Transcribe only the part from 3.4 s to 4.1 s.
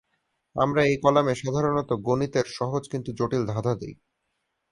ধাঁধা দিই।